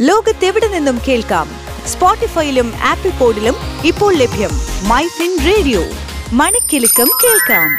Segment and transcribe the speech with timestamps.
[0.00, 1.48] ലോകത്തെവിടെ നിന്നും കേൾക്കാം?
[1.86, 3.54] സ്പോട്ടിഫൈയിലും ആപ്പിൾ പോഡിലും
[3.84, 4.50] ഇപ്പോൾ ലഭ്യം
[4.88, 5.80] മൈ ഫിൻ റേഡിയോ.
[6.32, 7.70] മണിക്കെലക്കം കേൾക്കാം.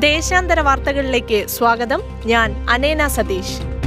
[0.00, 2.02] ദേശാന്തര വാർത്തകളിലേക്ക് സ്വാഗതം.
[2.26, 3.77] ഞാൻ അനേന സതീഷ്.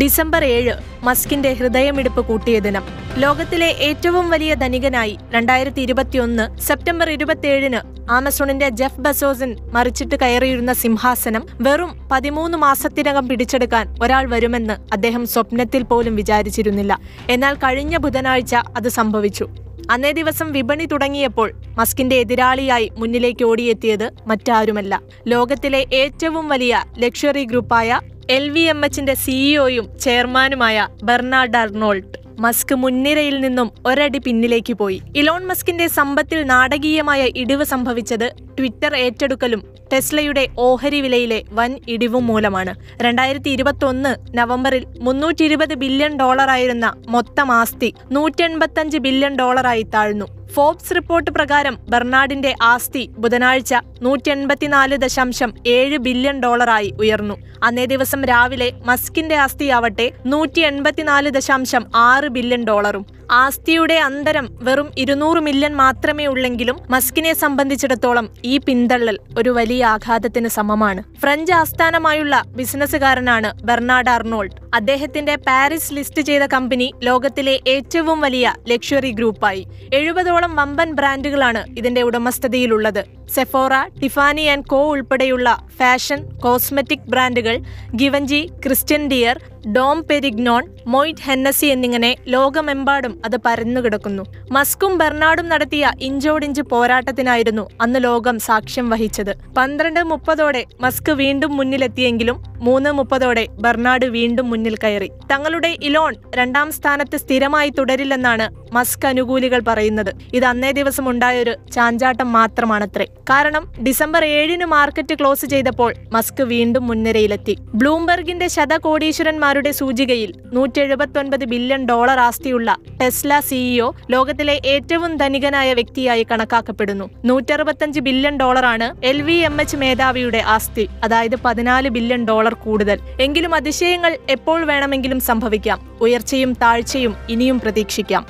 [0.00, 0.72] ഡിസംബർ ഏഴ്
[1.02, 2.84] മസ്കിന്റെ ഹൃദയമിടിപ്പ് കൂട്ടിയ ദിനം.
[3.18, 7.80] ലോകത്തിലെ ഏറ്റവും വലിയ ധനികനായി രണ്ടായിരത്തി ഇരുപത്തിയൊന്ന് സെപ്റ്റംബർ ഇരുപത്തിയേഴിന്
[8.10, 16.16] ആമസോണിന്റെ ജെഫ് ബസോസൻ മറിച്ചിട്ട് കയറിയിരുന്ന സിംഹാസനം വെറും പതിമൂന്ന് മാസത്തിനകം പിടിച്ചെടുക്കാൻ ഒരാൾ വരുമെന്ന് അദ്ദേഹം സ്വപ്നത്തിൽ പോലും
[16.16, 16.98] വിചാരിച്ചിരുന്നില്ല.
[17.30, 19.48] എന്നാൽ കഴിഞ്ഞ ബുധനാഴ്ച അത് സംഭവിച്ചു.
[19.90, 25.00] അന്നേ ദിവസം വിപണി തുടങ്ങിയപ്പോൾ മസ്കിന്റെ എതിരാളിയായി മുന്നിലേക്ക് ഓടിയെത്തിയത് മറ്റാരുമല്ല.
[25.26, 33.40] ലോകത്തിലെ ഏറ്റവും വലിയ ലക്ഷറി ഗ്രൂപ്പായ എൽ വി എം എച്ചിന്റെ സിഇഒയും ചെയർമാനുമായ ബെർണാഡ് അർണോൾട്ട് മസ്ക് മുൻനിരയിൽ
[33.40, 35.02] നിന്നും ഒരടി പിന്നിലേക്ക് പോയി.
[35.16, 42.74] ഇലോൺ മസ്കിന്റെ സമ്പത്തിൽ നാടകീയമായ ഇടിവ് സംഭവിച്ചത് ട്വിറ്റർ ഏറ്റെടുക്കലും ടെസ്ലയുടെ ഓഹരി വിലയിലെ വൻ ഇടിവും മൂലമാണ്.
[43.02, 50.35] രണ്ടായിരത്തി ഇരുപത്തി ഒന്ന് നവംബറിൽ മുന്നൂറ്റി ഇരുപത് ബില്യൺ ഡോളറായിരുന്ന മൊത്തം ആസ്തി നൂറ്റി എൺപത്തഞ്ച് ബില്യൺ ഡോളറായി താഴ്ന്നു.
[50.56, 57.34] ഫോബ്സ് റിപ്പോർട്ട് പ്രകാരം ബെർണാഡിന്റെ ആസ്തി ബുധനാഴ്ച നൂറ്റി എൺപത്തിനാല് ദശാംശം ഏഴ് ബില്യൺ ഡോളറായി ഉയർന്നു.
[57.64, 63.06] അന്നേ ദിവസം രാവിലെ മസ്കിന്റെ ആസ്തിയാവട്ടെ നൂറ്റി എൺപത്തിനാല് ദശാംശം ആറ് ബില്യൺ ഡോളറും.
[63.30, 71.02] ആസ്തിയുടെ അന്തരം വെറും ഇരുന്നൂറ് മില്യൺ മാത്രമേ ഉള്ളെങ്കിലും മസ്കിനെ സംബന്ധിച്ചിടത്തോളം ഈ പിന്തള്ളൽ ഒരു വലിയ ആഘാതത്തിന് സമമാണ്.
[71.20, 74.50] ഫ്രഞ്ച് ആസ്ഥാനമായുള്ള ബിസിനസ്സുകാരനാണ് ബെർണാഡ് അർണോൾഡ്.
[74.74, 79.66] അദ്ദേഹത്തിന്റെ പാരീസ് ലിസ്റ്റ് ചെയ്ത കമ്പനി ലോകത്തിലെ ഏറ്റവും വലിയ ലക്ഷറി ഗ്രൂപ്പായി.
[79.92, 83.04] എഴുപതോളം വമ്പൻ ബ്രാൻഡുകളാണ് ഇതിന്റെ ഉടമസ്ഥതയിലുള്ളത്.
[83.34, 87.58] സെഫോറ ടിഫാനി ആൻഡ് കോ ഉൾപ്പെടെയുള്ള ഫാഷൻ കോസ്മെറ്റിക് ബ്രാൻഡുകൾ
[87.94, 89.38] Givenchy Christian Dior
[89.74, 94.22] Dom Perignon Moet Hennessy എന്നിങ്ങനെ ലോകമെമ്പാടും അത് പരന്നുകിടക്കുന്നു
[94.52, 99.32] മസ്കും ബെർണാഡും നടത്തിയ ഇഞ്ചോടിഞ്ച് പോരാട്ടത്തിനായിരുന്നു അന്ന് ലോകം സാക്ഷ്യം വഹിച്ചത്.
[99.56, 105.10] പന്ത്രണ്ട് മുപ്പതോടെ മസ്ക് വീണ്ടും മുന്നിലെത്തിയെങ്കിലും മൂന്ന് മുപ്പതോടെ ബെർണാഡ് വീണ്ടും മുന്നിൽ കയറി.
[105.32, 110.14] തങ്ങളുടെ ഇലോൺ രണ്ടാം സ്ഥാനത്ത് സ്ഥിരമായി തുടരില്ലെന്നാണ് മസ്ക് അനുകൂലികൾ പറയുന്നത്.
[110.34, 113.04] ഇത് അന്നേ ദിവസം ഉണ്ടായൊരു ചാഞ്ചാട്ടം മാത്രമാണത്രേ.
[113.04, 117.56] കാരണം ഡിസംബർ ഏഴിന് മാർക്കറ്റ് ക്ലോസ് ചെയ്തപ്പോൾ മസ്ക് വീണ്ടും മുൻനിരയിലെത്തി.
[117.74, 127.10] ബ്ലൂംബെർഗിന്റെ ശതകോടീശ്വരന്മാരുടെ സൂചികയിൽ നൂറ്റി എഴുപത്തൊൻപത് ബില്യൺ ഡോളർ ആസ്തിയുള്ള ടെസ്ല സിഇഒ ലോകത്തിലെ ഏറ്റവും ധനികനായ വ്യക്തിയായി കണക്കാക്കപ്പെടുന്നു.
[127.24, 130.88] നൂറ്ററുപത്തഞ്ച് ബില്യൺ ഡോളറാണ് എൽ വി എം എച്ച് മേധാവിയുടെ ആസ്തി.
[131.04, 133.00] അതായത് പതിനാല് ബില്യൺ ഡോളർ കൂടുതൽ.
[133.20, 135.98] എങ്കിലും അതിശയങ്ങൾ എപ്പോൾ വേണമെങ്കിലും സംഭവിക്കാം.
[136.00, 138.26] ഉയർച്ചയും താഴ്ചയും ഇനിയും പ്രതീക്ഷിക്കാം.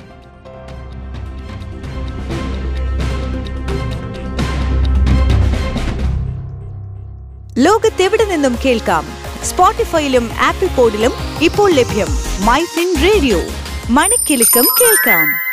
[7.57, 9.05] ലോകത്തെവിടെ നിന്നും കേൾക്കാം?
[9.43, 11.11] സ്പോട്ടിഫൈയിലും ആപ്പിൾ പോഡിലും
[11.41, 12.07] ഇപ്പോൾ ലഭ്യം
[12.45, 13.39] മൈ ഫിൻ റേഡിയോ.
[13.89, 15.46] മണിക്കെലക്കം കേൾക്കാം.